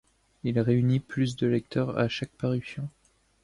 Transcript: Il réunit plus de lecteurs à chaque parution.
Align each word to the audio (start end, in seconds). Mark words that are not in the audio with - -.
Il 0.43 0.59
réunit 0.59 0.99
plus 0.99 1.35
de 1.35 1.45
lecteurs 1.45 1.95
à 1.99 2.07
chaque 2.07 2.31
parution. 2.31 2.89